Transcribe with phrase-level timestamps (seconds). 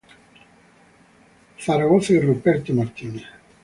[1.63, 3.21] Zaragoza y Ruperto Martínez.